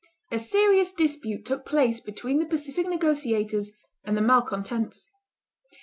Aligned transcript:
A 0.31 0.39
serious 0.39 0.91
dispute 0.93 1.45
took 1.45 1.63
place 1.63 1.99
between 2.01 2.39
the 2.39 2.47
pacific 2.47 2.87
negotiators 2.87 3.71
and 4.03 4.17
the 4.17 4.21
malcontents. 4.23 5.11